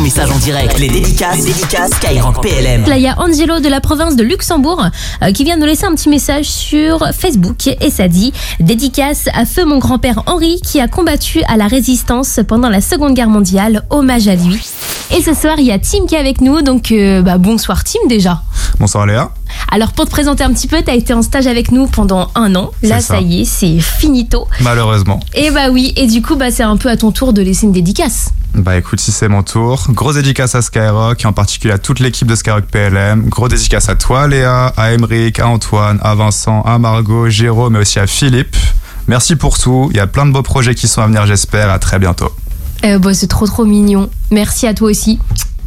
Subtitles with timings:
[0.00, 0.78] ton message en direct.
[0.78, 2.84] Les dédicaces, les dédicaces Skyrock PLM.
[2.86, 4.82] Là, il y a Angelo de la province de Luxembourg
[5.22, 9.28] euh, qui vient de nous laisser un petit message sur Facebook et ça dit dédicace
[9.34, 13.28] à feu mon grand-père Henri qui a combattu à la résistance pendant la Seconde Guerre
[13.28, 13.84] mondiale.
[13.90, 14.66] Hommage à lui.
[15.16, 17.84] Et ce soir, il y a Tim qui est avec nous, donc euh, bah, bonsoir
[17.84, 18.42] Tim déjà.
[18.78, 19.30] Bonsoir Léa.
[19.72, 22.30] Alors pour te présenter un petit peu, tu as été en stage avec nous pendant
[22.34, 22.72] un an.
[22.82, 23.14] Là, ça.
[23.14, 23.20] ça.
[23.20, 24.48] y est, c'est finito.
[24.62, 25.20] Malheureusement.
[25.34, 27.66] Et bah oui, et du coup, bah, c'est un peu à ton tour de laisser
[27.66, 28.30] une dédicace.
[28.54, 32.00] Bah écoute, si c'est mon tour, gros dédicace à Skyrock et en particulier à toute
[32.00, 33.28] l'équipe de Skyrock PLM.
[33.28, 37.78] Gros dédicace à toi Léa, à Emeric, à Antoine, à Vincent, à Margot, Jérôme mais
[37.78, 38.56] aussi à Philippe.
[39.06, 39.88] Merci pour tout.
[39.92, 41.70] Il y a plein de beaux projets qui sont à venir, j'espère.
[41.70, 42.30] À très bientôt.
[42.84, 44.10] Euh, bah, c'est trop trop mignon.
[44.30, 45.18] Merci à toi aussi.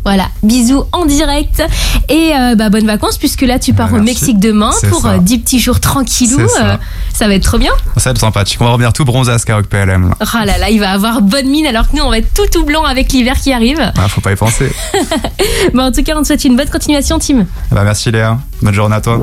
[0.05, 1.63] Voilà, bisous en direct
[2.09, 3.99] et euh, bah, bonnes vacances puisque là tu pars au.
[3.99, 5.11] Mexique demain pour ça.
[5.13, 6.45] euh, 10 petits jours tranquillou.
[6.49, 6.65] Ça.
[6.73, 6.77] euh,
[7.13, 7.71] ça va être trop bien.
[7.97, 8.57] Ça va être sympathique.
[8.59, 10.09] On va revenir tout bronzé à Skyrock PLM.
[10.09, 10.15] Là.
[10.33, 12.45] Ah là là, il va avoir bonne mine alors que nous on va être tout
[12.51, 13.79] tout blanc avec l'hiver qui arrive.
[13.97, 14.71] Ah, faut pas y penser.
[15.73, 17.45] Bon, en tout cas, on te souhaite une bonne continuation, Tim.
[17.71, 18.37] bah merci Léa.
[18.61, 19.19] Bonne journée à toi.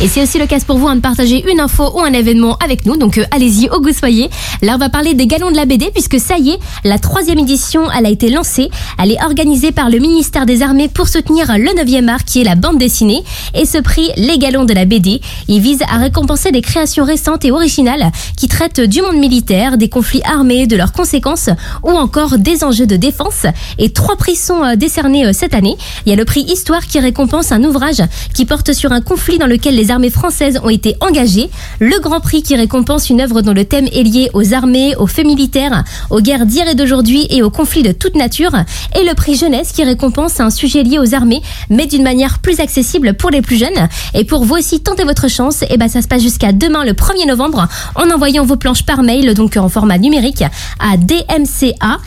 [0.00, 2.56] Et c'est aussi le cas pour vous hein, de partager une info ou un événement
[2.64, 4.30] avec nous, donc euh, allez-y, au goût soyez.
[4.62, 7.38] Là, on va parler des galons de la BD, puisque ça y est, la troisième
[7.38, 8.70] édition, elle a été lancée.
[9.02, 12.44] Elle est organisée par le ministère des Armées pour soutenir le 9e art, qui est
[12.44, 13.22] la bande dessinée.
[13.54, 17.44] Et ce prix, les galons de la BD, il vise à récompenser des créations récentes
[17.44, 21.48] et originales qui traitent du monde militaire, des conflits armés, de leurs conséquences,
[21.82, 23.46] ou encore des enjeux de défense.
[23.78, 25.76] Et trois prix sont euh, décernés euh, cette année.
[26.04, 28.02] Il y a le prix Histoire qui récompense un ouvrage
[28.34, 31.48] qui porte sur un conflit dans lequel les armées françaises ont été engagées.
[31.78, 35.06] Le Grand Prix qui récompense une œuvre dont le thème est lié aux armées, aux
[35.06, 38.52] faits militaires, aux guerres d'hier et d'aujourd'hui et aux conflits de toute nature.
[38.98, 42.60] Et le prix Jeunesse qui récompense un sujet lié aux armées, mais d'une manière plus
[42.60, 43.88] accessible pour les plus jeunes.
[44.14, 46.92] Et pour vous aussi tenter votre chance, et ben ça se passe jusqu'à demain le
[46.92, 50.44] 1er novembre en envoyant vos planches par mail, donc en format numérique,
[50.78, 51.98] à DMCA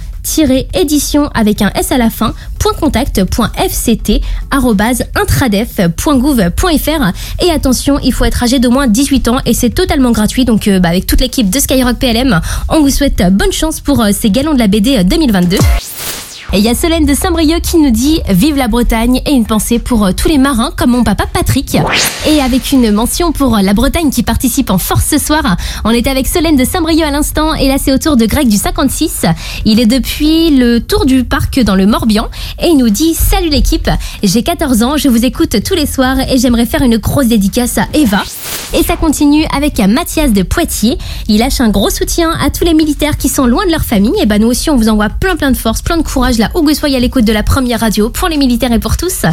[0.73, 7.43] édition avec un S à la fin, point contact, point FCT, arrobase, intradef.gouv.fr.
[7.43, 10.45] Et attention, il faut être âgé d'au moins 18 ans et c'est totalement gratuit.
[10.45, 14.01] Donc, euh, bah, avec toute l'équipe de Skyrock PLM, on vous souhaite bonne chance pour
[14.01, 15.57] euh, ces galons de la BD euh, 2022.
[16.53, 19.47] Et il y a Solène de Saint-Brieuc qui nous dit Vive la Bretagne et une
[19.47, 21.75] pensée pour euh, tous les marins comme mon papa Patrick.
[22.27, 25.57] Et avec une mention pour euh, la Bretagne qui participe en force ce soir.
[25.83, 28.47] On est avec Solène de Saint-Brieuc à l'instant et là c'est au tour de Greg
[28.47, 29.25] du 56.
[29.65, 32.29] Il est depuis le tour du parc dans le Morbihan
[32.61, 33.89] et il nous dit Salut l'équipe,
[34.21, 37.79] j'ai 14 ans, je vous écoute tous les soirs et j'aimerais faire une grosse dédicace
[37.79, 38.21] à Eva.
[38.75, 40.97] Et ça continue avec Mathias de Poitiers.
[41.27, 44.13] Il lâche un gros soutien à tous les militaires qui sont loin de leur famille.
[44.19, 46.49] Et bah nous aussi, on vous envoie plein plein de force, plein de courage là
[46.55, 49.25] où que soyez à l'écoute de la première radio pour les militaires et pour tous.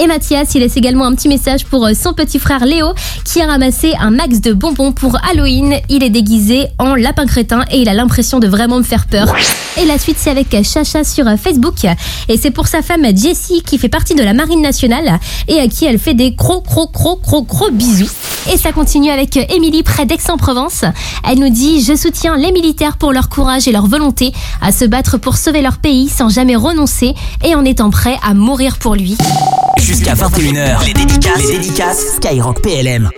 [0.00, 2.92] Et Mathias, il laisse également un petit message pour euh, son petit frère Léo
[3.24, 5.76] qui a ramassé un max de bonbons pour Halloween.
[5.88, 9.32] Il est déguisé en lapin crétin et il a l'impression de vraiment me faire peur.
[9.80, 11.84] Et la suite, c'est avec Chacha sur Facebook.
[12.28, 15.68] Et c'est pour sa femme Jessie qui fait partie de la Marine nationale et à
[15.68, 18.10] qui elle fait des gros, gros, gros, gros, gros bisous.
[18.52, 20.84] Et ça continue avec euh, Émilie près d'Aix-en-Provence.
[21.28, 24.32] Elle nous dit Je soutiens les militaires pour leur courage et leur volonté
[24.62, 27.14] à se battre pour sauver leur pays sans jamais renoncer
[27.44, 29.16] et en étant prêt à mourir pour lui.
[29.78, 33.10] Jusqu'à 21h, les dédicaces, les dédicaces Skyrock PLM.